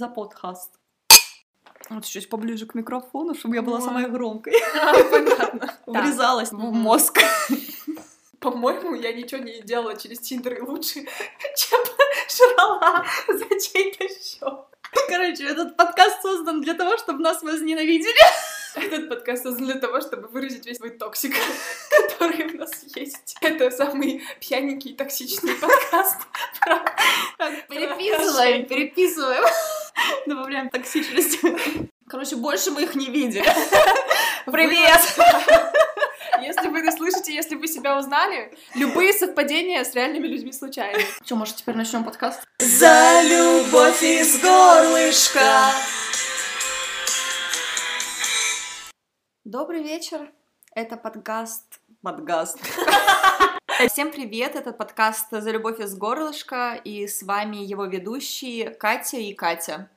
[0.00, 0.70] за подкаст.
[1.90, 3.82] Вот чуть поближе к микрофону, чтобы я была Ой.
[3.82, 4.54] самой громкой.
[4.74, 5.78] А, понятно.
[5.86, 7.18] Врезалась в мозг.
[8.40, 11.06] По-моему, я ничего не делала через Тиндер лучше,
[11.54, 11.80] чем
[12.34, 14.70] жрала за чей-то счет.
[15.08, 18.24] Короче, этот подкаст создан для того, чтобы нас возненавидели.
[18.76, 21.34] Этот подкаст создан для того, чтобы выразить весь свой токсик,
[21.90, 23.36] который у нас есть.
[23.42, 26.16] Это самый пьяненький и токсичный подкаст.
[27.68, 29.44] Переписываем, переписываем.
[30.60, 31.38] Добавляем токсичность.
[32.06, 33.44] Короче, больше мы их не видели.
[34.46, 35.00] Привет!
[36.42, 41.02] Если вы это слышите, если вы себя узнали, любые совпадения с реальными людьми случайны.
[41.22, 42.42] Что, может, теперь начнем подкаст?
[42.58, 45.70] За любовь из горлышка.
[49.44, 50.30] Добрый вечер.
[50.74, 51.80] Это подкаст...
[52.02, 52.58] Подкаст.
[53.90, 59.34] Всем привет, это подкаст «За любовь из горлышка», и с вами его ведущие Катя и
[59.34, 59.90] Катя.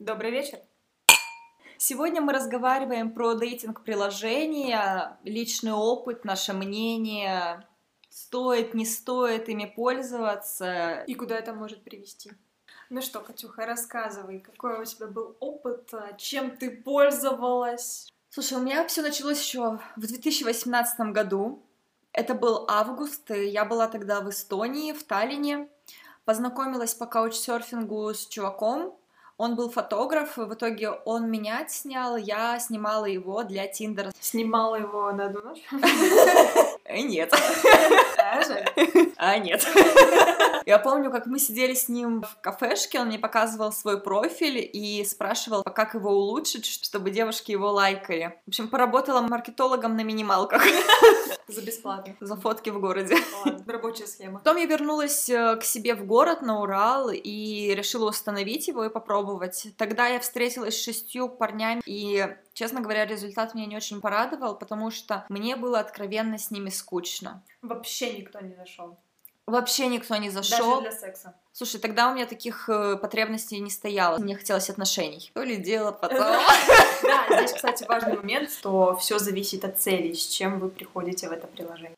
[0.00, 0.60] Добрый вечер.
[1.76, 7.68] Сегодня мы разговариваем про дейтинг-приложения, личный опыт, наше мнение,
[8.08, 11.04] стоит, не стоит ими пользоваться.
[11.06, 12.32] И куда это может привести?
[12.88, 18.10] Ну что, Катюха, рассказывай, какой у тебя был опыт, а, чем ты пользовалась?
[18.30, 21.62] Слушай, у меня все началось еще в 2018 году.
[22.12, 25.68] Это был август, и я была тогда в Эстонии, в Таллине.
[26.24, 28.96] Познакомилась по каучсерфингу с чуваком.
[29.40, 34.12] Он был фотограф, в итоге он меня снял, я снимала его для Тиндера.
[34.20, 35.66] Снимала его на одну ночь?
[36.90, 37.32] Э, Нет.
[38.18, 38.64] А, жаль.
[39.16, 39.66] А, нет.
[40.66, 45.04] Я помню, как мы сидели с ним в кафешке, он мне показывал свой профиль и
[45.04, 48.38] спрашивал, как его улучшить, чтобы девушки его лайкали.
[48.46, 50.62] В общем, поработала маркетологом на минималках
[51.48, 52.14] За бесплатно.
[52.20, 53.16] за фотки в городе.
[53.44, 54.38] Ладно, рабочая схема.
[54.38, 58.90] Потом я вернулась э, к себе в город, на Урал, и решила установить его и
[58.90, 59.66] попробовать.
[59.76, 62.28] Тогда я встретилась с шестью парнями, и,
[62.60, 67.42] честно говоря, результат меня не очень порадовал, потому что мне было откровенно с ними скучно.
[67.62, 68.98] Вообще никто не нашел.
[69.46, 70.82] Вообще никто не зашел.
[70.82, 71.34] Даже для секса.
[71.52, 74.18] Слушай, тогда у меня таких э, потребностей не стояло.
[74.18, 75.30] Мне хотелось отношений.
[75.32, 76.18] То ли дело потом.
[77.02, 81.32] Да, здесь, кстати, важный момент, что все зависит от цели, с чем вы приходите в
[81.32, 81.96] это приложение.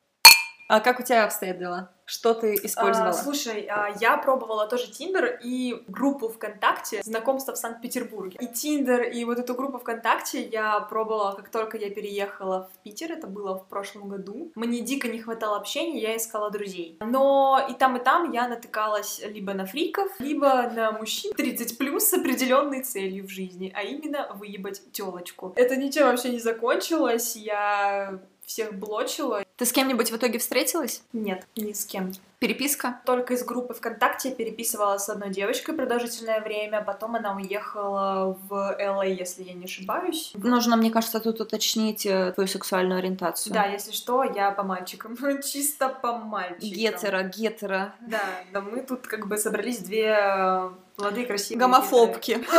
[0.73, 1.91] А как у тебя обстоят дела?
[2.05, 3.11] Что ты использовала?
[3.11, 8.39] А, слушай, а, я пробовала тоже Тиндер и группу ВКонтакте знакомства в Санкт-Петербурге.
[8.41, 13.11] И Тиндер, и вот эту группу ВКонтакте я пробовала, как только я переехала в Питер,
[13.11, 14.51] это было в прошлом году.
[14.55, 16.97] Мне дико не хватало общения, я искала друзей.
[17.01, 22.05] Но и там, и там я натыкалась либо на фриков, либо на мужчин 30 плюс
[22.05, 25.53] с определенной целью в жизни, а именно выебать телочку.
[25.55, 29.43] Это ничем вообще не закончилось, я всех блочила.
[29.57, 31.03] Ты с кем-нибудь в итоге встретилась?
[31.13, 32.11] Нет, ни с кем.
[32.39, 33.01] Переписка?
[33.05, 38.77] Только из группы ВКонтакте я переписывалась с одной девочкой продолжительное время, потом она уехала в
[38.79, 40.33] LA, если я не ошибаюсь.
[40.35, 43.53] Нужно, мне кажется, тут уточнить э, твою сексуальную ориентацию.
[43.53, 45.17] Да, если что, я по мальчикам.
[45.43, 46.69] Чисто по мальчикам.
[46.69, 47.95] Гетера, гетера.
[48.01, 51.59] Да, да, мы тут как бы собрались две э, молодые, красивые...
[51.59, 52.45] Гомофобки.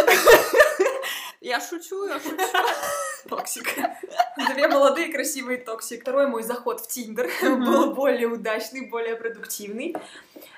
[1.45, 2.37] Я шучу, я шучу.
[3.29, 3.75] Токсик.
[4.55, 6.03] Две молодые, красивые токсик.
[6.03, 9.95] Второй мой заход в Тиндер был более удачный, более продуктивный.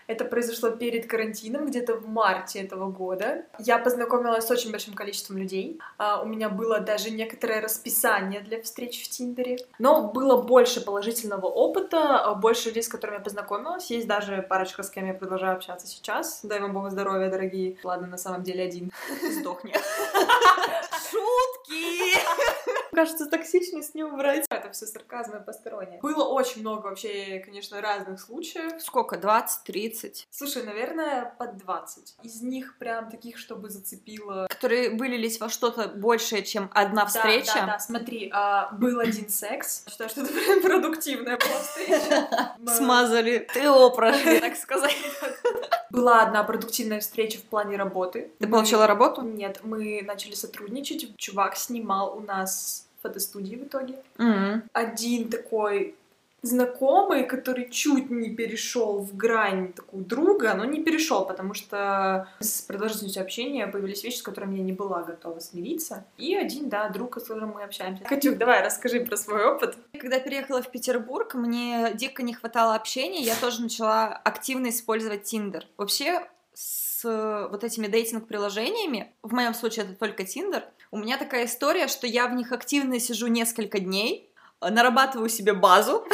[0.06, 3.44] Это произошло перед карантином, где-то в марте этого года.
[3.59, 5.81] Я познакомилась с очень большим количеством людей.
[5.99, 9.59] А, У меня было даже некоторое расписание для встреч в Тиндере.
[9.81, 13.91] Но было больше положительного опыта, а, больше людей, с которыми я познакомилась.
[13.91, 16.41] Есть даже парочка, с кем я продолжаю общаться сейчас.
[16.44, 17.77] Дай вам богу здоровья, дорогие.
[17.83, 18.93] Ладно, на самом деле один.
[19.41, 19.75] Сдохни.
[21.10, 22.55] Шутки!
[22.92, 24.46] Кажется, токсичность не убрать.
[24.48, 26.00] Это все сарказм и постороннее.
[26.00, 28.80] Было очень много вообще, конечно, разных случаев.
[28.80, 29.18] Сколько?
[29.18, 30.28] 20, 30?
[30.30, 32.16] Слушай, наверное, под 20.
[32.22, 34.46] Из них прям таких, чтобы зацепило.
[34.48, 37.54] Которые вылились во что-то большее, чем одна Да, встреча?
[37.54, 39.84] Да, да, смотри, а, был один секс.
[39.88, 42.56] Считаю, что это прям продуктивная была встреча.
[42.76, 43.46] Смазали.
[43.52, 44.97] ТО прошли, так сказать.
[45.97, 48.31] Была одна продуктивная встреча в плане работы.
[48.39, 49.22] Ты получила работу?
[49.22, 51.16] Нет, мы начали сотрудничать.
[51.16, 53.95] Чувак снимал у нас фотостудии в итоге.
[54.19, 54.65] Мгм.
[54.75, 55.95] один такой
[56.42, 62.62] знакомый, который чуть не перешел в грань такую друга, но не перешел, потому что с
[62.62, 66.04] продолжительностью общения появились вещи, с которыми я не была готова смириться.
[66.16, 68.04] И один, да, друг, с которым мы общаемся.
[68.04, 69.77] Катюк, давай, расскажи про свой опыт.
[69.98, 75.66] Когда переехала в Петербург, мне дико не хватало общения, я тоже начала активно использовать Тиндер.
[75.77, 81.88] Вообще, с вот этими дейтинг-приложениями, в моем случае это только Тиндер, у меня такая история,
[81.88, 84.30] что я в них активно сижу несколько дней,
[84.60, 86.06] нарабатываю себе базу,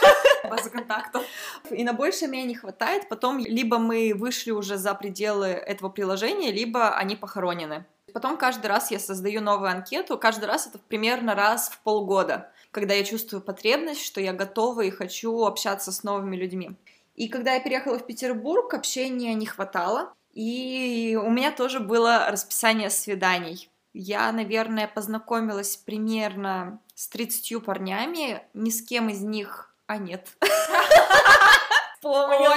[0.50, 1.24] база контактов.
[1.70, 3.08] И на больше мне не хватает.
[3.08, 7.84] Потом либо мы вышли уже за пределы этого приложения, либо они похоронены.
[8.12, 12.94] Потом каждый раз я создаю новую анкету, каждый раз это примерно раз в полгода, когда
[12.94, 16.72] я чувствую потребность, что я готова и хочу общаться с новыми людьми.
[17.14, 22.90] И когда я переехала в Петербург, общения не хватало, и у меня тоже было расписание
[22.90, 23.68] свиданий.
[23.92, 29.74] Я, наверное, познакомилась примерно с 30 парнями, ни с кем из них...
[29.86, 30.28] А, нет.
[32.00, 32.54] Помнила.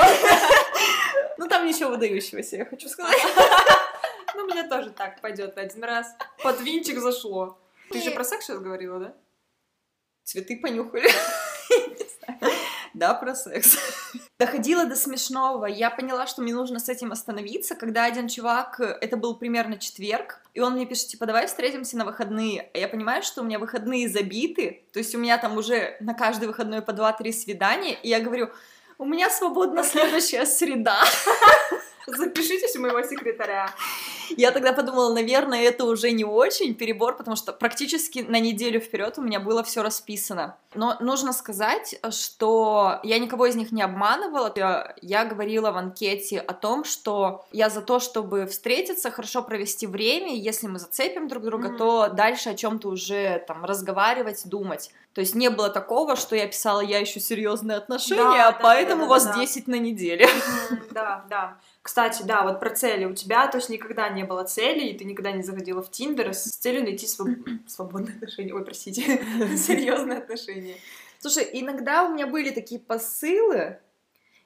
[1.38, 3.18] Ну, там ничего выдающегося, я хочу сказать.
[4.36, 6.08] Ну, мне тоже так пойдет один раз.
[6.42, 7.60] Под винчик зашло.
[7.92, 9.14] Ты же про секс сейчас говорила, да?
[10.24, 11.08] Цветы понюхали.
[12.94, 13.78] Да, про секс.
[14.40, 15.66] Доходило до смешного.
[15.66, 20.40] Я поняла, что мне нужно с этим остановиться, когда один чувак, это был примерно четверг,
[20.54, 22.70] и он мне пишет, типа, давай встретимся на выходные.
[22.74, 26.14] А я понимаю, что у меня выходные забиты, то есть у меня там уже на
[26.14, 28.50] каждый выходной по 2-3 свидания, и я говорю,
[29.00, 31.04] у меня свободна следующая среда.
[32.08, 33.70] Запишитесь у моего секретаря.
[34.38, 39.18] Я тогда подумала, наверное, это уже не очень перебор, потому что практически на неделю вперед
[39.18, 40.56] у меня было все расписано.
[40.76, 44.52] Но нужно сказать, что я никого из них не обманывала.
[44.56, 49.88] Я, я говорила в анкете о том, что я за то, чтобы встретиться, хорошо провести
[49.88, 51.78] время, и если мы зацепим друг друга, mm-hmm.
[51.78, 54.92] то дальше о чем-то уже там разговаривать, думать.
[55.14, 58.60] То есть не было такого, что я писала, я ищу серьезные отношения, да, а да,
[58.62, 59.34] поэтому да, да, вас да.
[59.36, 60.28] 10 на неделю.
[60.92, 61.58] Да, да.
[61.84, 63.04] Кстати, да, вот про цели.
[63.04, 66.34] У тебя, то есть, никогда не было цели, и ты никогда не заходила в Тиндер
[66.34, 67.28] с целью найти своб...
[67.68, 68.54] свободные отношения.
[68.54, 69.04] Ой, простите,
[69.58, 70.76] серьезные отношения.
[71.20, 73.80] Слушай, иногда у меня были такие посылы,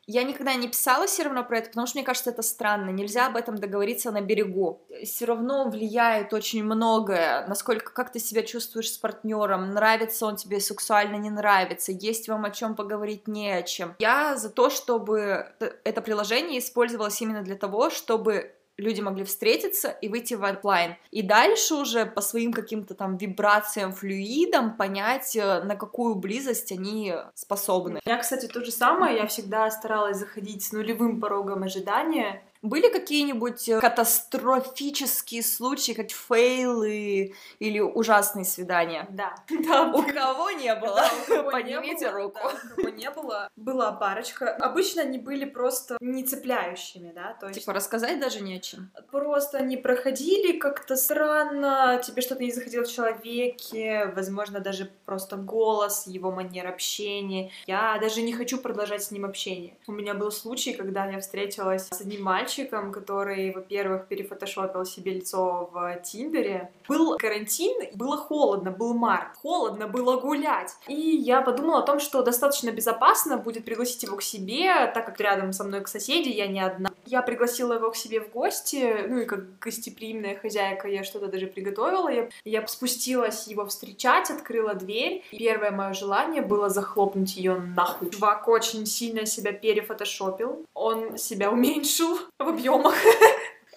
[0.07, 2.92] я никогда не писала все равно про это, потому что мне кажется, это странно.
[2.92, 4.81] Нельзя об этом договориться на берегу.
[5.04, 10.62] Все равно влияет очень многое, насколько как ты себя чувствуешь с партнером, нравится он тебе
[10.62, 13.95] сексуально, не нравится, есть вам о чем поговорить, не о чем.
[14.00, 15.51] Я за то, чтобы
[15.83, 20.95] это приложение использовалось именно для того, чтобы люди могли встретиться и выйти в онлайн.
[21.12, 27.13] И дальше уже по своим каким-то там вибрациям, флюидам понять, э, на какую близость они
[27.33, 28.00] способны.
[28.06, 33.69] Я, кстати, то же самое, я всегда старалась заходить с нулевым порогом ожидания, были какие-нибудь
[33.69, 39.07] э, катастрофические случаи, как фейлы или ужасные свидания?
[39.09, 39.36] Да.
[39.68, 40.95] да у кого не было?
[40.95, 42.39] Да, у кого Поднимите руку.
[42.42, 43.50] Да, у кого не было.
[43.56, 44.51] Была парочка.
[44.56, 47.36] Обычно они были просто не цепляющими, да?
[47.39, 47.62] То есть...
[47.62, 48.92] Типа рассказать даже не о чем?
[49.12, 56.07] Просто они проходили как-то странно, тебе что-то не заходило в человеке, возможно, даже просто голос,
[56.07, 57.51] его манера общения.
[57.65, 59.77] Я даже не хочу продолжать с ним общение.
[59.88, 65.13] У меня был случай, когда я встретилась с одним мальчиком, мальчиком, который, во-первых, перефотошопил себе
[65.13, 66.71] лицо в Тиндере.
[66.88, 70.73] Был карантин, было холодно, был март, холодно было гулять.
[70.88, 75.19] И я подумала о том, что достаточно безопасно будет пригласить его к себе, так как
[75.19, 76.89] рядом со мной к соседи, я не одна.
[77.05, 81.47] Я пригласила его к себе в гости, ну и как гостеприимная хозяйка я что-то даже
[81.47, 82.09] приготовила.
[82.09, 85.23] Я, я спустилась его встречать, открыла дверь.
[85.31, 88.09] Первое мое желание было захлопнуть ее нахуй.
[88.09, 90.65] Чувак очень сильно себя перефотошопил.
[90.73, 92.95] Он себя уменьшил в объемах.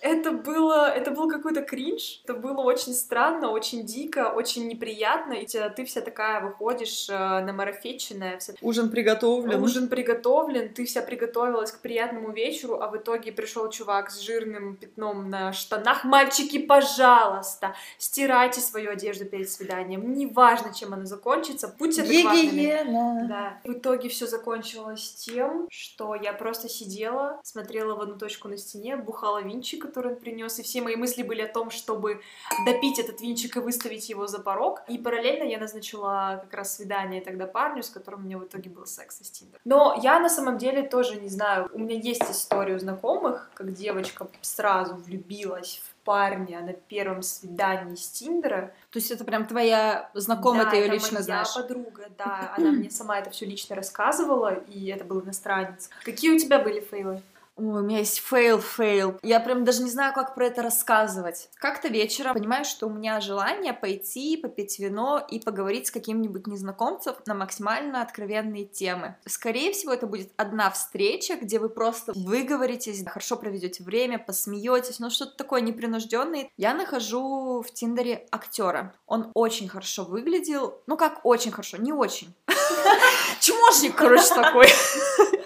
[0.03, 5.47] Это было, это был какой-то кринж, это было очень странно, очень дико, очень неприятно, и
[5.47, 8.39] ты вся такая выходишь э, намарафетченная.
[8.39, 8.55] Вся...
[8.63, 9.63] Ужин приготовлен.
[9.63, 14.77] Ужин приготовлен, ты вся приготовилась к приятному вечеру, а в итоге пришел чувак с жирным
[14.77, 16.05] пятном на штанах.
[16.05, 22.47] Мальчики, пожалуйста, стирайте свою одежду перед свиданием, неважно, чем оно закончится, будьте адекватными.
[22.47, 23.27] Гигиена.
[23.29, 23.61] Да.
[23.65, 28.97] В итоге все закончилось тем, что я просто сидела, смотрела в одну точку на стене,
[28.97, 32.23] бухала винчик, который он принес, и все мои мысли были о том, чтобы
[32.65, 34.83] допить этот винчик и выставить его за порог.
[34.89, 38.71] И параллельно я назначила как раз свидание тогда парню, с которым у меня в итоге
[38.71, 39.61] был секс из Тиндера.
[39.65, 43.73] Но я на самом деле тоже не знаю, у меня есть история у знакомых, как
[43.73, 48.73] девочка сразу влюбилась в парня на первом свидании с Тиндера.
[48.91, 51.55] То есть это прям твоя знакомая, да, ты ее лично моя знаешь?
[51.55, 55.91] подруга, да, она мне сама это все лично рассказывала, и это был иностранец.
[56.05, 57.23] Какие у тебя были фейлы?
[57.61, 59.19] У меня есть фейл-фейл.
[59.23, 61.51] Я прям даже не знаю, как про это рассказывать.
[61.57, 67.17] Как-то вечером понимаю, что у меня желание пойти, попить вино и поговорить с каким-нибудь незнакомцем
[67.27, 69.17] на максимально откровенные темы.
[69.27, 75.11] Скорее всего, это будет одна встреча, где вы просто выговоритесь, хорошо проведете время, посмеетесь, но
[75.11, 76.49] что-то такое непринужденное.
[76.57, 78.95] Я нахожу в Тиндере актера.
[79.07, 80.81] Он очень хорошо выглядел.
[80.87, 82.33] Ну как очень хорошо, не очень.
[83.41, 84.69] Чмошник, короче, такой.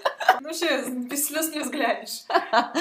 [0.45, 2.23] Ну, вообще, без слез не взглянешь.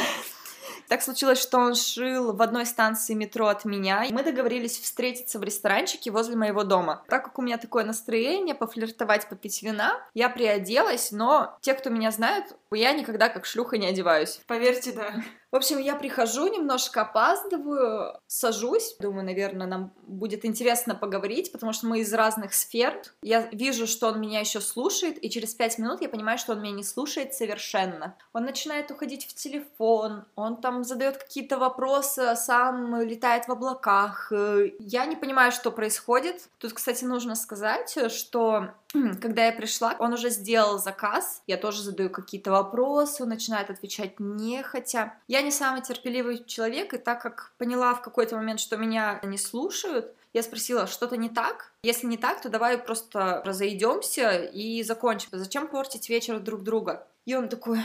[0.89, 5.43] Так случилось, что он жил в одной станции метро от меня, мы договорились встретиться в
[5.43, 7.03] ресторанчике возле моего дома.
[7.09, 12.11] Так как у меня такое настроение пофлиртовать, попить вина, я приоделась, но те, кто меня
[12.11, 14.41] знают, я никогда как шлюха не одеваюсь.
[14.47, 15.15] Поверьте, да.
[15.55, 18.97] В общем, я прихожу, немножко опаздываю, сажусь.
[18.99, 23.01] Думаю, наверное, нам будет интересно поговорить, потому что мы из разных сфер.
[23.23, 26.61] Я вижу, что он меня еще слушает, и через пять минут я понимаю, что он
[26.61, 28.17] меня не слушает совершенно.
[28.33, 34.33] Он начинает уходить в телефон, он там задает какие-то вопросы, а сам летает в облаках.
[34.81, 36.49] Я не понимаю, что происходит.
[36.59, 38.71] Тут, кстати, нужно сказать, что
[39.21, 44.19] когда я пришла, он уже сделал заказ, я тоже задаю какие-то вопросы, он начинает отвечать
[44.19, 45.15] нехотя.
[45.29, 49.39] Я не самый терпеливый человек, и так как поняла в какой-то момент, что меня не
[49.39, 51.73] слушают, я спросила, что-то не так?
[51.85, 55.29] Если не так, то давай просто разойдемся и закончим.
[55.31, 57.07] Зачем портить вечер друг друга?
[57.25, 57.81] И он такой,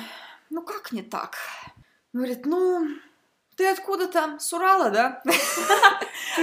[0.49, 1.35] ну как не так?
[2.11, 2.87] Говорит, ну,
[3.59, 4.39] ты откуда там?
[4.39, 5.21] С Урала, да?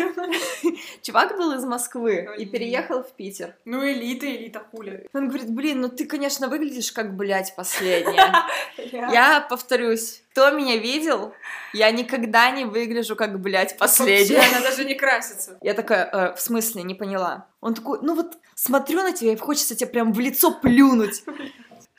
[1.02, 3.54] Чувак был из Москвы и переехал в Питер.
[3.64, 5.08] Ну, элита, элита, хули.
[5.14, 8.34] Он говорит, блин, ну ты, конечно, выглядишь как, блядь, последняя.
[8.92, 11.32] Я повторюсь, кто меня видел,
[11.72, 14.42] я никогда не выгляжу как, блядь, последняя.
[14.50, 15.56] Она даже не красится.
[15.62, 17.46] Я такая, э, в смысле, не поняла.
[17.62, 21.24] Он такой, ну вот смотрю на тебя, и хочется тебе прям в лицо плюнуть.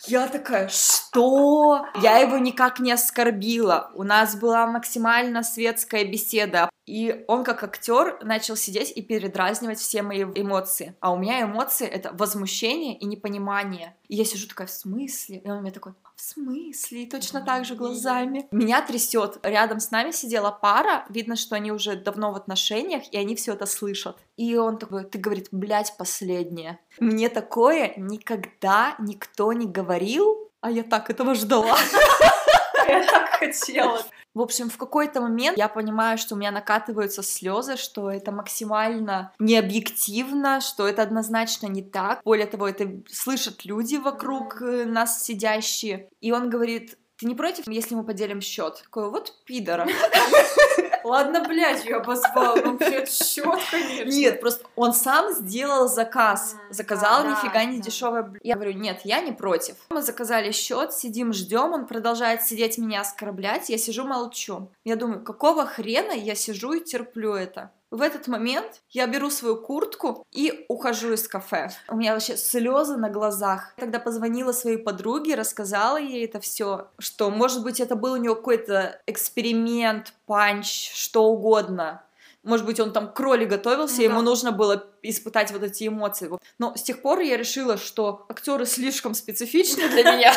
[0.06, 1.86] Я такая, что?
[2.01, 3.92] Я его никак не оскорбила.
[3.96, 6.70] У нас была максимально светская беседа.
[6.88, 10.96] И он как актер начал сидеть и передразнивать все мои эмоции.
[11.01, 13.96] А у меня эмоции— это возмущение и непонимание.
[14.08, 15.39] И я сижу такая, в смысле?
[15.39, 17.03] И он мне такой, в смысле?
[17.03, 18.48] И точно так же глазами.
[18.51, 19.38] Меня трясет.
[19.44, 21.06] Рядом с нами сидела пара.
[21.10, 24.17] Видно, что они уже давно в отношениях, и они все это слышат.
[24.38, 26.79] И он такой, ты, говорит, блядь, последняя.
[27.00, 31.77] Мне такое никогда никто не говорил, а я так этого ждала.
[32.88, 34.01] Я так хотела.
[34.38, 39.34] В общем, в какой-то момент я понимаю, что у меня накатываются слезы, что это максимально
[39.39, 42.22] необъективно, что это однозначно не так.
[42.24, 44.86] Более того, это слышат люди вокруг mm-hmm.
[44.86, 46.10] нас сидящие.
[46.22, 48.84] И он говорит, ты не против, если мы поделим счет?
[48.84, 49.88] Такой, вот пидора.
[51.08, 52.58] Ладно, блядь, я обозвал.
[52.58, 54.10] Ну, блядь, счет, конечно.
[54.10, 56.56] Нет, просто он сам сделал заказ.
[56.70, 58.34] Заказал нифига не дешевое.
[58.44, 59.76] Я говорю, нет, я не против.
[59.90, 61.72] Мы заказали счет, сидим, ждем.
[61.72, 63.70] Он продолжает сидеть, меня оскорблять.
[63.70, 64.70] Я сижу, молчу.
[64.84, 67.72] Я думаю, какого хрена я сижу и терплю это?
[67.89, 71.70] В этот момент я беру свою куртку и ухожу из кафе.
[71.88, 73.74] У меня вообще слезы на глазах.
[73.77, 78.36] Тогда позвонила своей подруге, рассказала ей это все, что, может быть, это был у нее
[78.36, 82.03] какой-то эксперимент, панч, что угодно.
[82.44, 86.29] Может быть, он там к роли готовился, ну, ему нужно было испытать вот эти эмоции.
[86.60, 90.34] Но с тех пор я решила, что актеры слишком специфичны для меня.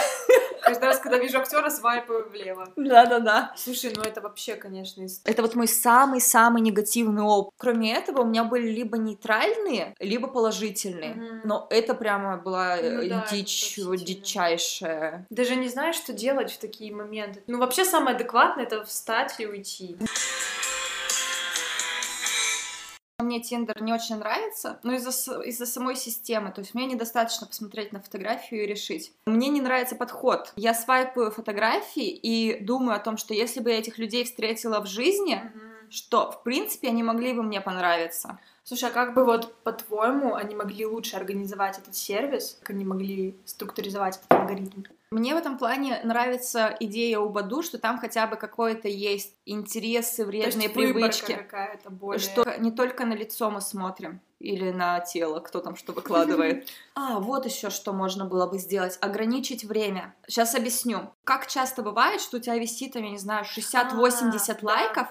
[0.70, 2.68] Каждый раз, когда вижу актера, свайпаю влево.
[2.76, 3.52] Да-да-да.
[3.56, 7.54] Слушай, ну это вообще, конечно, Это вот мой самый-самый негативный опыт.
[7.58, 11.12] Кроме этого, у меня были либо нейтральные, либо положительные.
[11.12, 11.40] Угу.
[11.44, 15.26] Но это прямо была э, ну, да, дичь, дичайшая.
[15.30, 17.42] Даже не знаю, что делать в такие моменты.
[17.46, 19.96] Ну, вообще, самое адекватное— это встать и уйти.
[23.30, 26.50] Мне Тиндер не очень нравится, но из-за из самой системы.
[26.50, 29.12] То есть мне недостаточно посмотреть на фотографию и решить.
[29.24, 30.52] Мне не нравится подход.
[30.56, 34.86] Я свайпаю фотографии и думаю о том, что если бы я этих людей встретила в
[34.86, 35.90] жизни, mm-hmm.
[35.90, 38.40] что, в принципе, они могли бы мне понравиться.
[38.64, 42.58] Слушай, а как бы вот, по-твоему, они могли лучше организовать этот сервис?
[42.58, 44.82] Как они могли структуризовать этот алгоритм?
[45.12, 50.24] Мне в этом плане нравится идея у Баду, что там хотя бы какой-то есть интересы,
[50.24, 51.32] вредные То есть привычки.
[51.34, 52.20] какая-то более...
[52.20, 56.68] Что не только на лицо мы смотрим или на тело, кто там что выкладывает.
[56.94, 58.98] А, вот еще что можно было бы сделать.
[59.00, 60.14] Ограничить время.
[60.28, 61.12] Сейчас объясню.
[61.24, 65.08] Как часто бывает, что у тебя висит, я не знаю, 60-80 а, лайков,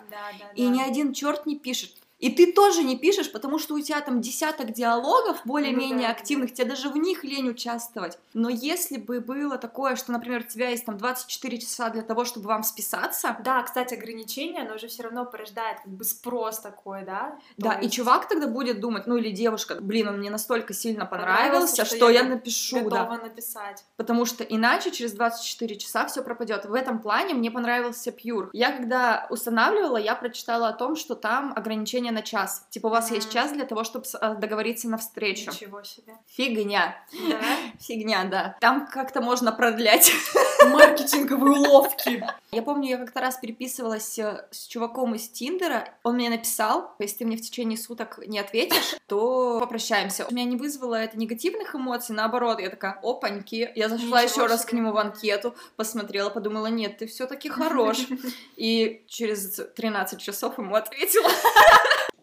[0.55, 1.91] и ни один черт не пишет.
[2.19, 6.09] И ты тоже не пишешь, потому что у тебя там десяток диалогов более-менее ну, да,
[6.09, 8.17] активных, тебе даже в них лень участвовать.
[8.33, 12.25] Но если бы было такое, что, например, у тебя есть там 24 часа для того,
[12.25, 13.37] чтобы вам списаться...
[13.43, 17.37] Да, кстати, ограничение, оно же все равно порождает как бы спрос такой, да?
[17.57, 17.93] Да, есть...
[17.93, 21.95] и чувак тогда будет думать, ну или девушка, блин, он мне настолько сильно понравился, что,
[21.95, 23.23] что я, я напишу, готова да.
[23.23, 23.85] написать.
[23.95, 26.65] Потому что иначе через 24 часа все пропадет.
[26.65, 28.49] В этом плане мне понравился Pure.
[28.51, 32.65] Я когда устанавливала, я прочитала о том, что там ограничение на час.
[32.69, 33.15] Типа у вас mm-hmm.
[33.15, 35.51] есть час для того, чтобы э, договориться на встречу.
[35.51, 36.13] Ничего себе.
[36.27, 36.95] Фигня.
[37.11, 37.39] Да?
[37.79, 38.57] Фигня, да.
[38.59, 40.11] Там как-то можно продлять.
[40.65, 42.25] Маркетинговые уловки.
[42.51, 47.19] Я помню, я как-то раз переписывалась э, с чуваком из Тиндера, он мне написал, если
[47.19, 50.25] ты мне в течение суток не ответишь, то попрощаемся.
[50.25, 54.65] У меня не вызвало это негативных эмоций, наоборот, я такая, опаньки, я зашла еще раз
[54.65, 58.07] к нему в анкету, посмотрела, подумала, нет, ты все-таки хорош.
[58.55, 61.29] И через 13 часов ему ответила.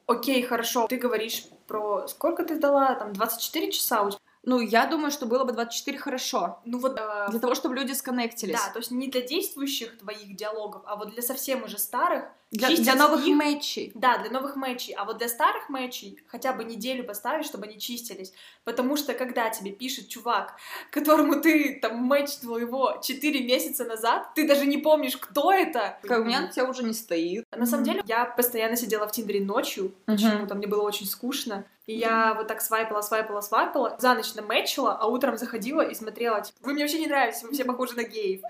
[0.06, 0.86] Окей, хорошо.
[0.86, 2.06] Ты говоришь про...
[2.06, 2.94] Сколько ты дала?
[2.94, 4.20] Там 24 часа у тебя?
[4.47, 6.61] Ну, я думаю, что было бы 24 хорошо.
[6.65, 6.97] Ну вот...
[6.99, 8.55] э, Для того, чтобы люди сконнектились.
[8.55, 12.25] Да, то есть не для действующих твоих диалогов, а вот для совсем уже старых.
[12.53, 13.35] Для, для новых их.
[13.35, 13.91] матчей.
[13.97, 14.95] Да, для новых матчей.
[14.95, 18.33] А вот для старых матчей хотя бы неделю поставить, чтобы они чистились.
[18.62, 20.55] Потому что когда тебе пишет чувак,
[20.93, 25.99] которому ты там матчнул его 4 месяца назад, ты даже не помнишь, кто это.
[26.03, 27.45] Такая, У меня на тебя уже не стоит.
[27.50, 31.65] На самом деле, я постоянно сидела в Тиндере ночью, почему-то мне было очень скучно.
[31.87, 36.40] И я вот так свайпала, свайпала, свайпала, за ночь намэчила, а утром заходила и смотрела,
[36.40, 38.40] типа, вы мне вообще не нравитесь, вы все похожи на геев.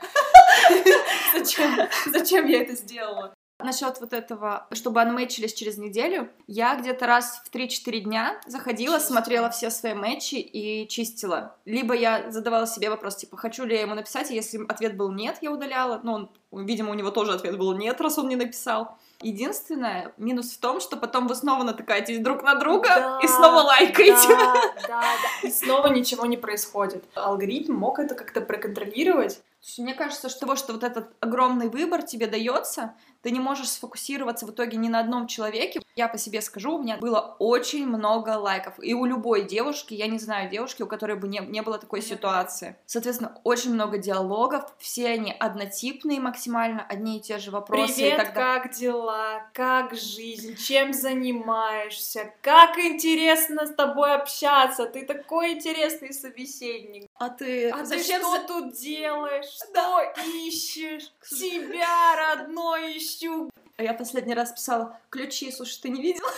[1.34, 1.76] Зачем?
[2.06, 3.34] Зачем я это сделала?
[3.58, 9.48] Насчет вот этого, чтобы анмэчились через неделю, я где-то раз в 3-4 дня заходила, смотрела
[9.48, 11.56] все свои матчи и чистила.
[11.64, 15.10] Либо я задавала себе вопрос, типа, хочу ли я ему написать, и если ответ был
[15.10, 16.00] нет, я удаляла.
[16.02, 18.98] Ну, он, видимо, у него тоже ответ был нет, раз он не написал.
[19.22, 23.62] Единственное, минус в том, что потом вы снова натыкаетесь друг на друга Да, и снова
[23.62, 24.28] лайкаете.
[24.28, 24.54] Да,
[24.88, 25.48] да, да.
[25.48, 27.04] И снова ничего не происходит.
[27.14, 29.40] Алгоритм мог это как-то проконтролировать.
[29.78, 32.94] Мне кажется, что того, что вот этот огромный выбор тебе дается,
[33.26, 35.80] ты не можешь сфокусироваться в итоге ни на одном человеке.
[35.96, 38.74] Я по себе скажу, у меня было очень много лайков.
[38.80, 42.02] И у любой девушки, я не знаю девушки, у которой бы не, не было такой
[42.02, 42.76] ситуации.
[42.86, 47.94] Соответственно, очень много диалогов, все они однотипные максимально, одни и те же вопросы.
[47.94, 48.32] Привет, далее.
[48.32, 49.50] как дела?
[49.52, 50.54] Как жизнь?
[50.54, 52.32] Чем занимаешься?
[52.42, 54.86] Как интересно с тобой общаться?
[54.86, 57.10] Ты такой интересный собеседник.
[57.16, 59.46] А ты А зачем ты за- что тут делаешь?
[59.46, 60.00] Что
[60.46, 61.10] ищешь?
[61.24, 63.50] Себя родной ищу.
[63.76, 66.30] А Я последний раз писала ключи, слушай, ты не видела?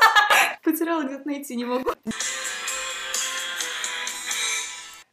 [0.62, 1.90] Потеряла, где-то найти не могу.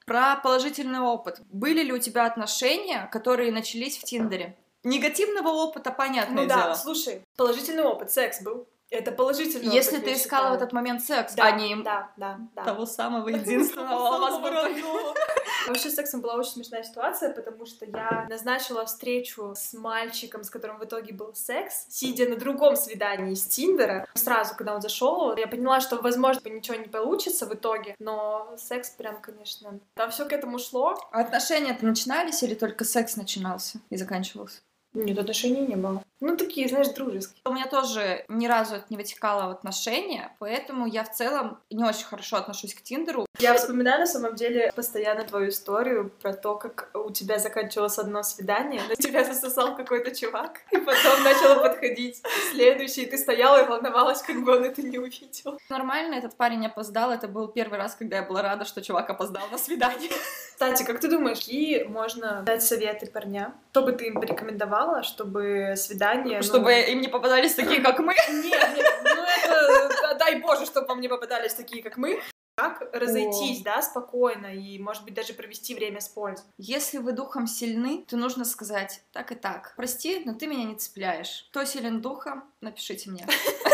[0.06, 1.40] Про положительный опыт.
[1.50, 4.58] Были ли у тебя отношения, которые начались в Тиндере?
[4.84, 6.74] Негативного опыта, понятное Ну да, дело.
[6.76, 8.68] слушай, положительный опыт, секс был.
[8.90, 12.38] Это положительный Если опыт, ты искала в этот момент секс, да, а не да, да,
[12.54, 12.64] да.
[12.64, 14.84] того самого единственного у вас в итоге.
[15.68, 20.50] Вообще с сексом была очень смешная ситуация, потому что я назначила встречу с мальчиком, с
[20.50, 24.08] которым в итоге был секс, сидя на другом свидании с Тиндера.
[24.14, 28.90] Сразу, когда он зашел, я поняла, что, возможно, ничего не получится в итоге, но секс
[28.90, 30.98] прям, конечно, там все к этому шло.
[31.12, 34.62] А отношения-то начинались или только секс начинался и заканчивался?
[34.94, 36.04] Нет, отношений не было.
[36.26, 37.42] Ну, такие, знаешь, дружеские.
[37.44, 41.84] У меня тоже ни разу это не вытекало в отношения, поэтому я в целом не
[41.84, 43.26] очень хорошо отношусь к Тиндеру.
[43.40, 48.24] Я вспоминаю, на самом деле, постоянно твою историю про то, как у тебя заканчивалось одно
[48.24, 53.68] свидание, на тебя засосал какой-то чувак, и потом начало подходить следующий, и ты стояла и
[53.68, 55.60] волновалась, как бы он это не увидел.
[55.68, 59.44] Нормально, этот парень опоздал, это был первый раз, когда я была рада, что чувак опоздал
[59.52, 60.10] на свидание.
[60.54, 63.54] Кстати, как ты думаешь, какие можно дать советы парням?
[63.72, 66.13] Что бы ты им порекомендовала, чтобы свидание...
[66.16, 68.14] ну, Чтобы им не попадались такие, как мы.
[68.30, 69.90] Нет, нет, ну это...
[70.02, 72.22] да, Дай боже, чтобы вам не попадались такие, как мы.
[72.56, 76.46] Как разойтись, да, спокойно, и, может быть, даже провести время с пользой.
[76.60, 79.74] Если вы духом сильны, то нужно сказать так и так.
[79.76, 81.48] Прости, но ты меня не цепляешь.
[81.50, 83.26] Кто силен духом, напишите мне.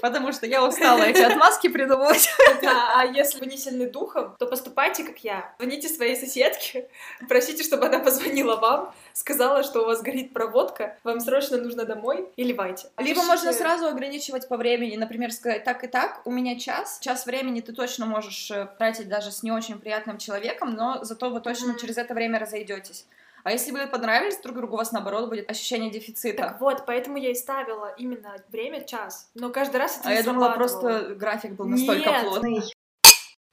[0.00, 2.28] Потому что я устала эти отмазки придумывать.
[2.62, 5.54] Да, а если вы не сильны духом, то поступайте, как я.
[5.58, 6.88] Звоните своей соседке,
[7.28, 12.28] просите, чтобы она позвонила вам, сказала, что у вас горит проводка, вам срочно нужно домой,
[12.36, 12.88] и ливайте.
[12.98, 16.98] Либо Пишите- можно сразу ограничивать по времени, например, сказать так и так, у меня час,
[17.00, 21.30] час времени ты точно можешь э, тратить даже с не очень приятным человеком, но зато
[21.30, 23.06] вы точно через это время разойдетесь.
[23.44, 26.42] А если вы понравились друг другу, у вас наоборот будет ощущение дефицита.
[26.42, 29.30] Так вот, поэтому я и ставила именно время час.
[29.34, 32.22] Но каждый раз это а я думала, просто график был настолько Нет.
[32.24, 32.62] плотный.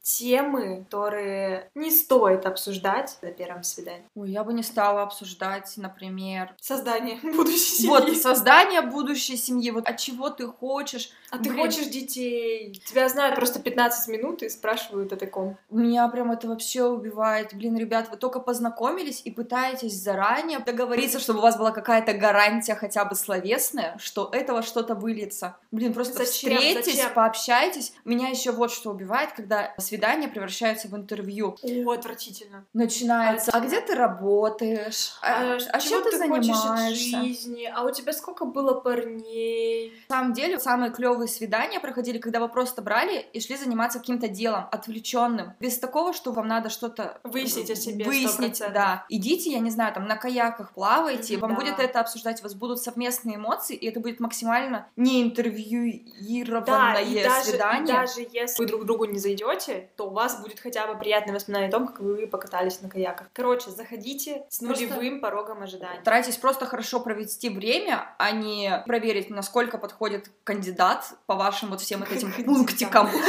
[0.07, 4.05] Темы, которые не стоит обсуждать на первом свидании.
[4.15, 7.89] Ой, я бы не стала обсуждать, например, Создание будущей семьи.
[7.89, 11.09] вот создание будущей семьи, вот от чего ты хочешь.
[11.29, 11.57] А ты Блин.
[11.57, 12.81] хочешь детей?
[12.85, 15.57] Тебя знают просто 15 минут и спрашивают о таком.
[15.69, 17.53] Меня прям это вообще убивает.
[17.53, 22.75] Блин, ребят, вы только познакомились и пытаетесь заранее договориться, чтобы у вас была какая-то гарантия
[22.75, 25.57] хотя бы словесная, что этого что-то выльется.
[25.71, 26.53] Блин, просто Зачем?
[26.55, 27.13] встретитесь, Зачем?
[27.13, 27.93] пообщайтесь.
[28.05, 31.55] Меня еще вот что убивает, когда свидание свидания превращаются в интервью.
[31.63, 32.65] О, отвратительно.
[32.73, 35.13] Начинается, а, А где ты работаешь?
[35.23, 37.17] А, а чего чем ты, от занимаешься?
[37.23, 37.71] жизни?
[37.73, 39.93] А у тебя сколько было парней?
[40.09, 44.27] На самом деле, самые клевые свидания проходили, когда вы просто брали и шли заниматься каким-то
[44.27, 48.71] делом отвлеченным, без такого, что вам надо что-то Выяснить о себе, Выяснить, 100%.
[48.73, 49.05] да.
[49.09, 51.55] Идите, я не знаю, там на каяках плавайте, вам да.
[51.59, 56.99] будет это обсуждать, у вас будут совместные эмоции, и это будет максимально не интервьюированное Да,
[57.01, 57.95] и даже, и свидание.
[57.95, 61.69] даже если вы друг другу не зайдете, то у вас будет хотя бы приятное воспоминание
[61.69, 63.27] о том, как вы покатались на каяках.
[63.33, 66.01] Короче, заходите с Просто- нулевым порогом ожидания.
[66.01, 71.99] Старайтесь просто хорошо провести время, а не проверить, насколько подходит кандидат по вашим вот всем
[72.01, 73.09] вот этим пунктикам.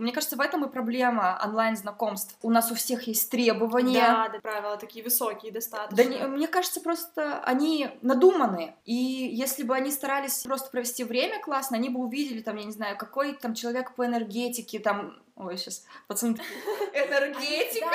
[0.00, 2.36] Мне кажется, в этом и проблема онлайн-знакомств.
[2.42, 4.00] У нас у всех есть требования.
[4.00, 5.96] Да, да, правила такие высокие достаточно.
[5.96, 8.76] Да, не- мне кажется, просто они надуманные.
[8.84, 12.72] И если бы они старались просто провести время классно, они бы увидели, там, я не
[12.72, 15.16] знаю, какой там человек по энергетике, там...
[15.36, 16.36] Ой, сейчас, пацаны,
[16.94, 17.90] энергетика.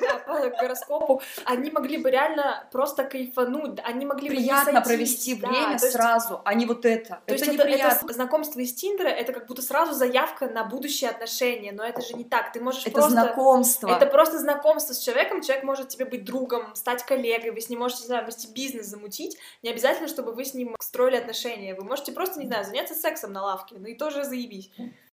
[0.00, 1.20] Да, по гороскопу.
[1.44, 6.64] Они могли бы реально просто кайфануть, они могли бы Приятно провести время сразу, а не
[6.64, 7.20] вот это.
[7.26, 11.10] То есть это это, это знакомство из Тиндера, это как будто сразу заявка на будущие
[11.10, 12.50] отношения, но это же не так.
[12.50, 13.10] Ты можешь Это просто...
[13.10, 13.88] знакомство.
[13.88, 17.80] Это просто знакомство с человеком, человек может тебе быть другом, стать коллегой, вы с ним
[17.80, 19.36] можете, не знаю, вести бизнес, замутить.
[19.62, 21.74] Не обязательно, чтобы вы с ним строили отношения.
[21.74, 24.70] Вы можете просто, не знаю, заняться сексом на лавке, ну и тоже заебись.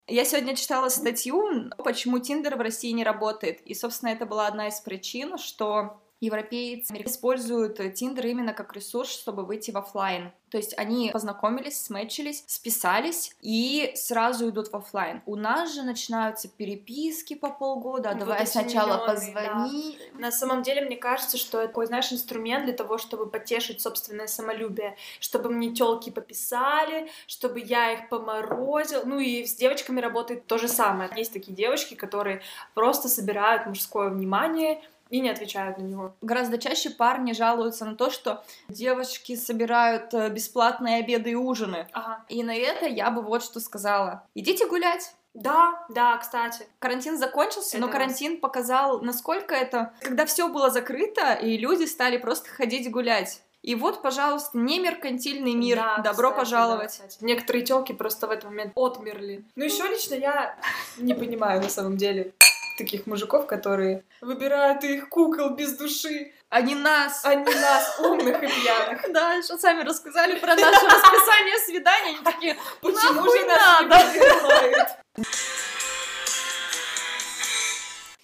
[0.08, 3.62] Я сегодня читала статью, почему Тиндер в России не работает.
[3.62, 9.45] И, собственно, это была одна из причин, что европейцы используют Тиндер именно как ресурс, чтобы
[9.45, 10.31] выйти в оффлайн.
[10.49, 15.21] То есть они познакомились, сметчились, списались и сразу идут в оффлайн.
[15.25, 19.99] У нас же начинаются переписки по полгода, а Вот давай сначала миллионы, позвони.
[20.13, 24.27] На самом деле, мне кажется, что это такой, знаешь, инструмент для того, чтобы потешить собственное
[24.27, 29.01] самолюбие, чтобы мне телки пописали, чтобы я их поморозил.
[29.05, 31.09] Ну и с девочками работает то же самое.
[31.17, 32.41] Есть такие девочки, которые
[32.73, 34.81] просто собирают мужское внимание
[35.15, 36.13] и не отвечают на него.
[36.21, 41.88] Гораздо чаще парни жалуются на то, что девочки собирают э, бесплатные обеды и ужины.
[41.93, 42.25] Ага.
[42.28, 44.28] И на это я бы вот что сказала.
[44.36, 45.15] Идите гулять.
[45.34, 46.67] Да, да, кстати.
[46.80, 49.93] Карантин закончился, но Это карантин показал, насколько это...
[50.01, 53.41] Когда все было закрыто, и люди стали просто ходить гулять.
[53.62, 55.78] И вот, пожалуйста, не меркантильный мир.
[55.78, 56.97] Да, Добро кстати, пожаловать.
[56.99, 57.23] да, кстати.
[57.23, 59.45] Некоторые телки просто в этот момент отмерли.
[59.56, 60.58] Ну еще лично я
[60.97, 62.34] не понимаю на самом деле
[62.77, 67.23] таких мужиков, которые выбирают их кукол без души, А не нас.
[67.25, 69.05] а не нас, умных и пьяных.
[69.13, 72.09] Да, что сами рассказали про наше расписание свидания.
[72.15, 73.81] Они такие, Почему же нас
[74.15, 75.25] не?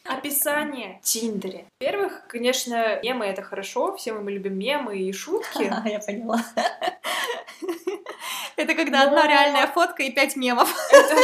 [0.03, 1.65] Описание Тиндере.
[1.79, 5.63] Во-первых, конечно, мемы— это хорошо, все мы любим мемы и шутки.
[5.89, 6.43] я поняла.
[8.57, 10.69] Это когда Но- одна реальная фотка и пять мемов.
[10.91, 11.15] Это,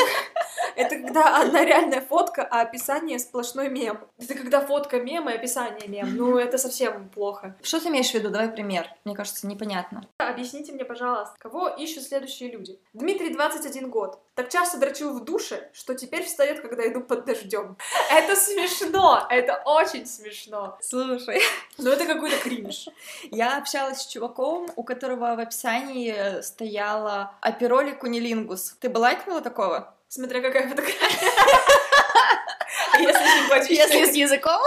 [0.77, 3.99] это когда одна реальная фотка, а описание сплошной мем.
[4.19, 6.15] Это когда фотка мем и описание мем.
[6.15, 7.55] Ну, это совсем плохо.
[7.63, 8.29] Что ты имеешь в виду?
[8.29, 8.87] Давай пример.
[9.03, 10.07] Мне кажется, непонятно.
[10.17, 12.79] Объясните мне, пожалуйста, кого ищут следующие люди?
[12.93, 14.19] Дмитрий, 21 год.
[14.35, 17.75] Так часто дрочил в душе, что теперь встает, когда иду под дождем.
[18.11, 20.77] Это смешно, это очень смешно.
[20.79, 21.41] Слушай,
[21.77, 22.87] Но это какой-то кринж.
[23.31, 28.75] я общалась с чуваком, у которого в описании стояла апероли кунилингус.
[28.79, 29.95] Ты бы лайкнула такого?
[30.09, 30.99] Смотря какая фотография.
[32.99, 34.59] Если симпатичная, с языком.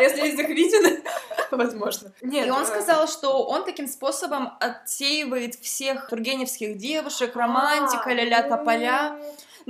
[0.00, 1.02] если язык виден,
[1.50, 2.12] возможно.
[2.20, 8.12] Нет, И он э, сказал, что он таким способом отсеивает всех тургеневских девушек, романтика, а,
[8.12, 9.16] ля-ля тополя.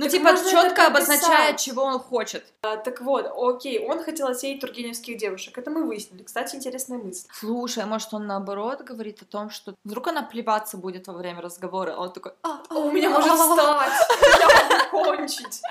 [0.01, 2.43] Ну, так типа, четко обозначает, чего он хочет.
[2.63, 5.55] а, Так вот, окей, он хотел отсеять тургеневских девушек.
[5.57, 6.23] Это мы выяснили.
[6.23, 7.27] Кстати, интересная мысль.
[7.31, 11.41] Слушай, а может он наоборот говорит о том, что вдруг она плеваться будет во время
[11.41, 13.93] разговора, а он такой, а, А у меня может встать,
[14.39, 15.61] я могу кончить.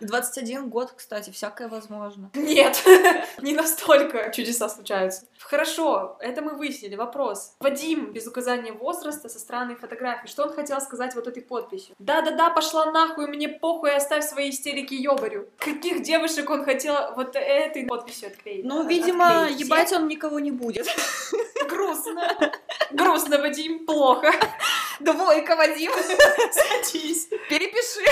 [0.00, 2.30] В 21 год, кстати, всякое возможно.
[2.32, 2.82] Нет,
[3.42, 5.26] не настолько чудеса случаются.
[5.38, 6.94] Хорошо, это мы выяснили.
[6.96, 7.52] Вопрос.
[7.60, 10.30] Вадим, без указания возраста, со странной фотографией.
[10.30, 11.94] Что он хотел сказать вот этой подписью?
[11.98, 15.48] Да-да-да, пошла нахуй, мне похуй, оставь свои истерики ёбарю.
[15.58, 18.64] Каких девушек он хотел вот этой подписью отклеить?
[18.64, 19.60] Ну, видимо, отклеить?
[19.60, 20.86] ебать он никого не будет.
[21.68, 22.52] Грустно.
[22.92, 24.32] Грустно, Вадим, плохо.
[25.00, 25.92] Двойка, Вадим,
[26.52, 27.28] Садись.
[27.48, 28.04] перепиши.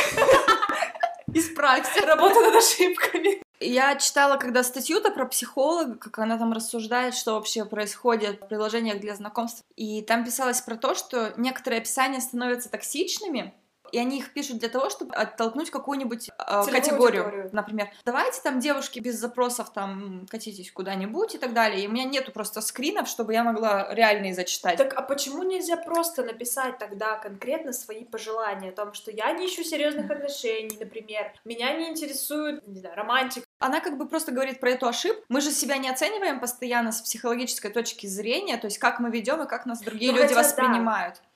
[1.35, 2.07] Исправься.
[2.07, 3.43] Работа над ошибками.
[3.61, 9.01] Я читала когда статью-то про психолога, как она там рассуждает, что вообще происходит в приложениях
[9.01, 9.65] для знакомств.
[9.75, 13.53] И там писалось про то, что некоторые описания становятся токсичными.
[13.93, 17.25] И они их пишут для того, чтобы оттолкнуть какую-нибудь э, категорию.
[17.25, 17.51] аудиторию.
[17.53, 21.85] Например, давайте там девушки без запросов там катитесь куда-нибудь и так далее.
[21.85, 24.77] И у меня нету просто скринов, чтобы я могла реальные зачитать.
[24.77, 29.47] Так а почему нельзя просто написать тогда конкретно свои пожелания о том, что я не
[29.47, 33.47] ищу серьезных отношений, например, меня не интересует, не знаю, романтика.
[33.59, 35.23] Она как бы просто говорит про эту ошибку.
[35.29, 39.43] Мы же себя не оцениваем постоянно с психологической точки зрения, то есть как мы ведем
[39.43, 41.17] и как нас другие Ну, люди хотя воспринимают.
[41.17, 41.28] Да.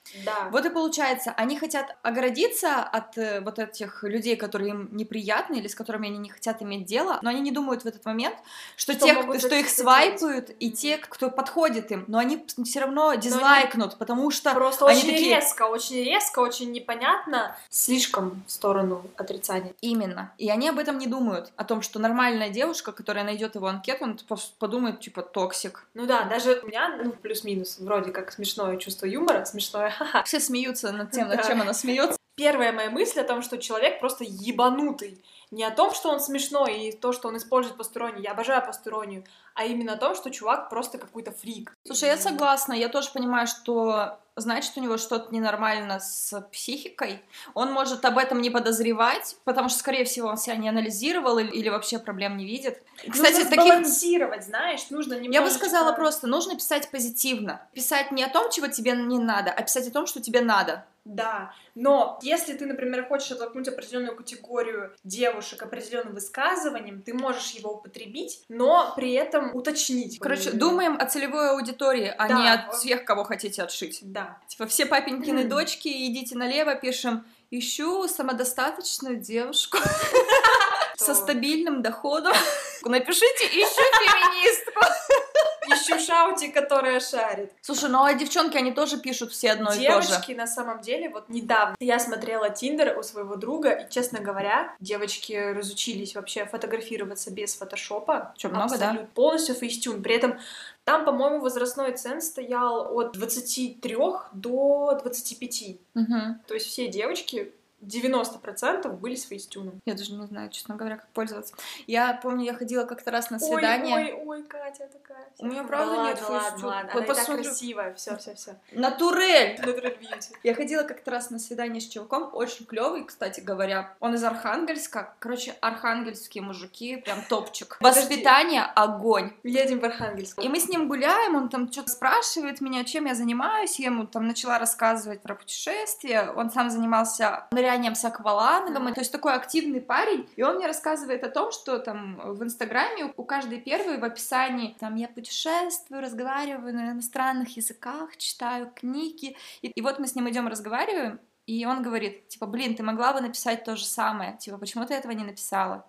[0.50, 5.68] Вот и получается, они хотят оградиться от э, вот этих людей, которые им неприятны или
[5.68, 8.36] с которыми они не хотят иметь дело, но они не думают в этот момент,
[8.76, 10.76] что, Что те, могут что их свайпают, и Мгм.
[10.76, 15.34] те, кто подходит им, но они все равно дизлайкнут, потому что Просто они очень такие-
[15.36, 19.72] резко, очень резко, очень непонятно, слишком в сторону отрицания.
[19.80, 20.32] Именно.
[20.38, 21.52] И они об этом не думают.
[21.56, 24.18] О том, что нормальная девушка, которая найдет его анкету, он
[24.58, 25.86] подумает, типа, toxic.
[25.94, 30.22] Ну да, даже у меня, ну, плюс-минус, вроде как смешное чувство юмора, смешное, ха-ха.
[30.24, 32.18] Все смеются над тем, над чем она смеется.
[32.34, 35.22] Первая моя мысль о том, что человек просто ебанутый.
[35.50, 38.22] Не о том, что он смешной и то, что он использует постиронию.
[38.22, 39.24] Я обожаю постиронию.
[39.54, 41.76] А именно о том, что чувак просто какой-то фрик.
[41.84, 42.72] Слушай, я согласна.
[42.72, 47.22] Я тоже понимаю, что значит, у него что-то ненормально с психикой.
[47.54, 51.50] Он может об этом не подозревать, потому что, скорее всего, он себя не анализировал или,
[51.50, 52.82] или вообще проблем не видит.
[52.96, 53.64] Кстати, нужно таких...
[53.64, 55.34] сбалансировать, знаешь, нужно немножечко...
[55.34, 57.66] Я бы сказала просто, нужно писать позитивно.
[57.72, 60.86] Писать не о том, чего тебе не надо, а писать о том, что тебе надо.
[61.04, 67.72] Да, но если ты, например, хочешь оттолкнуть определенную категорию девушек определенным высказыванием, ты можешь его
[67.72, 70.18] употребить, но при этом уточнить.
[70.20, 72.34] Короче, М, думаем о целевой аудитории, а Да.
[72.34, 73.98] не от всех, кого хотите отшить.
[74.02, 74.38] Да.
[74.46, 75.48] Типа, все папенькины Мгм.
[75.56, 79.78] дочки, идите налево, пишем, ищу самодостаточную девушку
[80.96, 82.32] со стабильным доходом.
[82.84, 84.80] Напишите, ищу феминистку.
[85.68, 87.52] Ищу shawty, которая шарит.
[87.60, 90.08] Слушай, ну а девчонки, они тоже пишут все одно и то же.
[90.08, 94.74] Девочки, на самом деле, вот недавно я смотрела Тиндер у своего друга, и, честно говоря,
[94.80, 98.34] девочки разучились вообще фотографироваться без фотошопа.
[98.36, 99.06] Чё, много, да?
[99.14, 100.02] Полностью Facetune.
[100.02, 100.38] При этом
[100.84, 103.96] там, по-моему, возрастной ценз стоял от 23
[104.32, 105.78] до 25.
[105.94, 106.40] Мгм.
[106.46, 109.80] То есть все девочки 90% были с фейстюном.
[109.84, 111.54] Я даже не знаю, честно говоря, как пользоваться.
[111.86, 113.94] Я помню, я ходила как-то раз на Ой, свидание.
[113.96, 115.26] ой, ой, Катя такая.
[115.38, 116.66] У меня Да правда ладно, нет ладно, фейстюна.
[116.68, 116.90] ладно.
[116.94, 117.44] Вот Она посмотрю.
[117.44, 118.56] красивая, все, все, все.
[118.72, 119.56] Натурель!
[119.60, 120.36] Natural beauty.
[120.42, 123.94] Я ходила как-то раз на свидание с чуваком, очень клевый, кстати говоря.
[124.00, 125.14] Он из Архангельска.
[125.18, 127.76] Короче, архангельские мужики, прям топчик.
[127.80, 129.32] Воспитание— огонь.
[129.42, 130.38] Едем в Архангельск.
[130.42, 133.78] И мы с ним гуляем, он там что-то спрашивает меня, чем я занимаюсь.
[133.78, 136.30] Я ему там начала рассказывать про путешествия.
[136.36, 138.88] Он сам занимался нырянием с аквалангом.
[138.88, 140.28] И, то есть такой активный парень.
[140.36, 144.76] И он мне рассказывает о том, что там в Инстаграме у каждой первой в описании
[144.78, 149.36] там я путешествую, разговариваю на иностранных языках, читаю книги.
[149.62, 153.12] И, и вот мы с ним идем разговариваем, и он говорит, типа, блин, ты могла
[153.12, 154.36] бы написать то же самое.
[154.38, 155.84] Типа, почему ты этого не написала?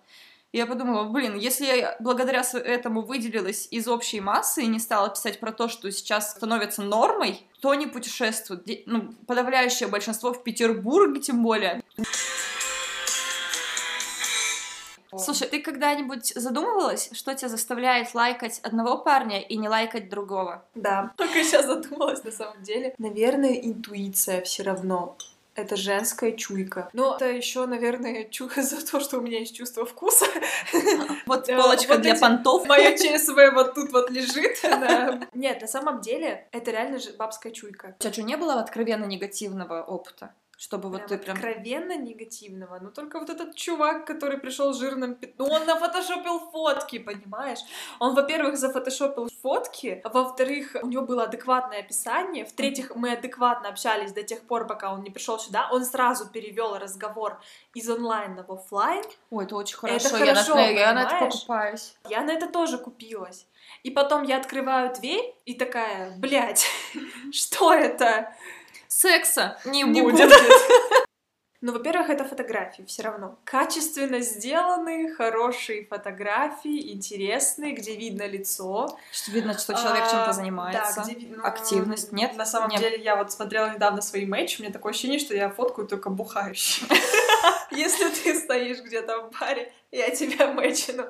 [0.54, 5.08] И я подумала, блин, если я благодаря этому выделилась из общей массы и не стала
[5.08, 8.64] писать про то, что сейчас становится нормой, то не путешествуют.
[8.86, 11.82] Ну, подавляющее большинство в Петербурге, тем более.
[15.18, 20.64] Слушай, ты когда-нибудь задумывалась, что тебя заставляет лайкать одного парня и не лайкать другого?
[20.76, 21.12] Да.
[21.16, 22.94] Только сейчас задумалась на самом деле.
[22.98, 25.16] Наверное, интуиция все равно.
[25.54, 26.88] Это женская чуйка.
[26.92, 30.26] Но это еще, наверное, чуйка за то, что у меня есть чувство вкуса.
[31.26, 32.66] Вот Да, полочка для понтов.
[32.66, 34.62] Моя ЧСВ вот тут вот лежит.
[35.34, 37.94] Нет, на самом деле, это реально бабская чуйка.
[37.98, 40.34] У тебя что, не было откровенно негативного опыта?
[40.64, 41.36] Чтобы вот Прям ты прям...
[41.36, 42.78] откровенно негативного.
[42.80, 47.58] Но только вот этот чувак, который пришел с жирным пятном, он нафотошопил фотки, понимаешь?
[47.98, 54.22] Он, во-первых, зафотошопил фотки, во-вторых, у него было адекватное описание, в-третьих, мы адекватно общались до
[54.22, 55.68] тех пор, пока он не пришел сюда.
[55.70, 57.38] Он сразу перевел разговор
[57.74, 59.04] из онлайн в офлайн.
[59.28, 61.94] Ой, это очень Это хорошо, я, хорошо, на, я на это покупаюсь.
[62.08, 63.46] Я на это тоже купилась.
[63.82, 66.66] И потом я открываю дверь и такая, блядь,
[67.32, 68.34] что это?
[68.94, 70.28] Секса не, не будет.
[70.28, 70.38] будет.
[71.60, 73.38] Ну, во-первых, это фотографии все равно.
[73.44, 78.98] Качественно сделанные, хорошие фотографии, интересные, где видно лицо.
[79.10, 80.96] Что видно, что человек чем-то А, занимается.
[80.96, 81.42] Да, где видно...
[81.42, 82.36] Активность, нет?
[82.36, 82.80] На самом Нет.
[82.80, 86.10] деле, я вот смотрела недавно свои матчи, у меня такое ощущение, что я фоткаю только
[86.10, 86.86] бухающий.
[87.70, 91.08] Если ты стоишь где-то в баре, я тебя мэчину.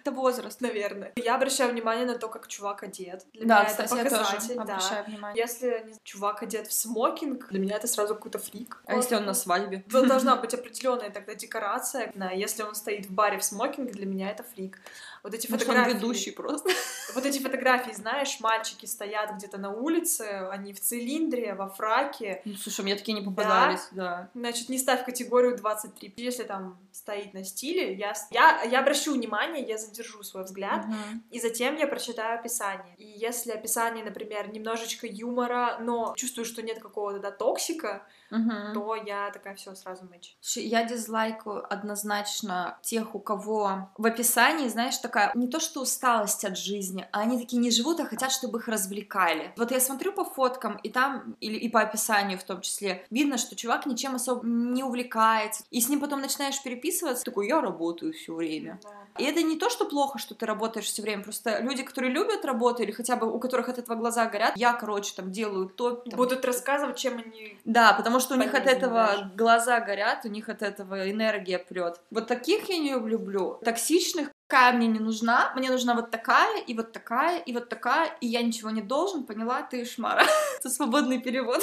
[0.00, 0.60] Это возраст.
[0.60, 1.12] Наверное.
[1.16, 3.26] Я обращаю внимание на то, как чувак одет.
[3.32, 4.62] Для да, меня кстати, это я тоже показатель, да.
[4.62, 5.42] обращаю внимание.
[5.42, 8.82] Если не чувак одет в смокинг, для меня это сразу какой-то фрик.
[8.86, 9.84] А если он на свадьбе?
[9.88, 12.12] Должна быть определенная тогда декорация.
[12.34, 14.78] Если он стоит в баре в смокинге, для меня это фрик.
[15.22, 15.96] Вот эти Может, он фотографии.
[15.96, 16.70] ведущий просто.
[17.12, 22.40] Вот эти фотографии, знаешь, мальчики стоят где-то на улице, они в цилиндре, во фраке.
[22.44, 24.30] Ну, слушай, мне такие не попадались, да.
[24.32, 26.14] Значит, не ставь категорию 23.
[26.18, 31.24] Если там стоит на стиле, я, я, я обращу внимание, я задержу свой взгляд, Мгм.
[31.32, 32.94] и затем я прочитаю описание.
[32.96, 38.74] И если описание, например, немножечко юмора, но чувствую, что нет какого-то да, токсика, Мгм.
[38.74, 40.08] то я такая все сразу.
[40.40, 46.44] Слушай, Я дизлайкаю однозначно тех, у кого в описании, знаешь, такая не то что усталость
[46.44, 49.52] от жизни, а они такие не живут, а хотят, чтобы их развлекали.
[49.56, 53.38] Вот я смотрю по фоткам, и там, или и по описанию в том числе, видно,
[53.38, 55.64] что чувак ничем особо не увлекается.
[55.70, 58.80] И с ним потом начинаешь переписываться, такой, я работаю все время.
[59.18, 62.44] И это не то, что плохо, что ты работаешь все время, просто люди, которые любят
[62.44, 65.90] работу, или хотя бы у которых от этого глаза горят, я, короче, там делаю то,
[65.96, 67.58] там, Будут рассказывать, чем они...
[67.64, 69.30] да, потому что у них от этого даже.
[69.34, 72.00] глаза горят, у них от этого энергия прет.
[72.10, 73.58] Вот таких я не люблю.
[73.64, 75.52] Токсичных такая мне не нужна.
[75.54, 79.24] Мне нужна вот такая, и вот такая, и вот такая, и я ничего не должен,
[79.24, 79.62] поняла?
[79.62, 80.24] Ты шмара.
[80.58, 81.62] Это свободный перевод.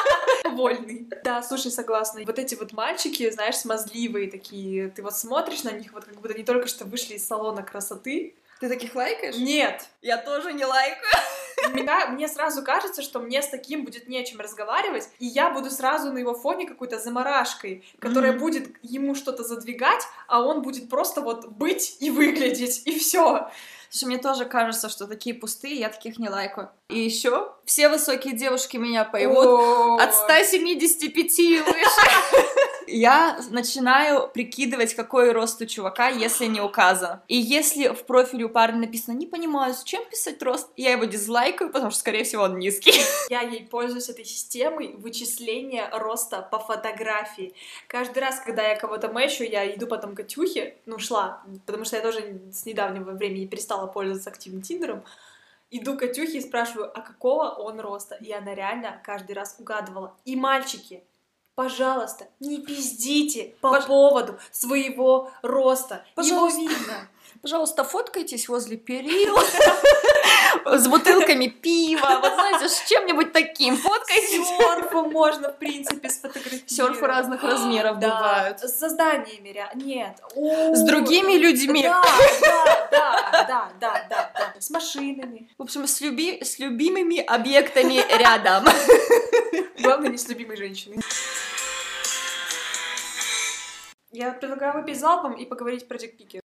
[0.44, 1.08] Вольный.
[1.24, 2.20] Да, слушай, согласна.
[2.26, 6.34] Вот эти вот мальчики, знаешь, смазливые такие, ты вот смотришь на них, вот как будто
[6.34, 8.36] они только что вышли из салона красоты.
[8.60, 9.36] Ты таких лайкаешь?
[9.36, 11.00] Нет, Я тоже не лайкаю.
[11.72, 15.50] Меня, мне сразу кажется, что мне с таким будет не о чем разговаривать, и я
[15.50, 18.40] буду сразу на его фоне какой-то заморашкой, которая Мгм.
[18.40, 23.48] будет ему что-то задвигать, а он будет просто вот быть и выглядеть, и все.
[23.88, 26.70] Слушай, мне тоже кажется, что такие пустые, я таких не лайкаю.
[26.88, 30.00] И еще все высокие девушки меня поймут.
[30.00, 32.10] От 175 и выше.
[32.88, 37.18] Я начинаю прикидывать, какой рост у чувака, если не указан.
[37.26, 41.04] И если в профиле у парня написано «Не понимаю, зачем писать рост», я его
[41.46, 42.92] дизлайкаю, потому что, скорее всего, он низкий.
[43.30, 47.54] Я ей пользуюсь этой системой вычисления роста по фотографии.
[47.88, 51.96] Каждый раз, когда я кого-то мэчу, я иду потом к Катюхе, ну, шла, потому что
[51.96, 55.04] я тоже с недавнего времени перестала пользоваться активным Тиндером,
[55.70, 58.16] иду к Катюхе и спрашиваю, а какого он роста?
[58.16, 60.14] И она реально каждый раз угадывала.
[60.24, 61.02] И мальчики,
[61.54, 66.04] пожалуйста, не пиздите по Пож- поводу своего роста.
[66.14, 66.60] Пожалуйста.
[66.60, 67.08] Его видно.
[67.42, 69.36] Пожалуйста, фоткайтесь возле перил
[70.66, 74.46] с бутылками пива, вот знаете, с чем-нибудь таким фоткайтесь.
[74.46, 76.70] Серфу можно, в принципе, сфотографировать.
[76.70, 78.60] Серфы разных размеров Да, бывают.
[78.60, 80.20] С созданиями, нет.
[80.34, 81.82] С другими людьми.
[81.82, 82.02] Да,
[82.40, 84.60] да, да, да, да, да, да.
[84.60, 85.48] С машинами.
[85.58, 88.64] В общем, с, люби- с любимыми объектами рядом.
[89.80, 90.98] Главное, не с любимой женщиной.
[94.12, 96.40] Я предлагаю выпить залпом и поговорить про дикпики.